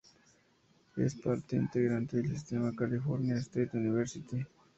[0.97, 4.43] Es parte integrante del sistema California State University.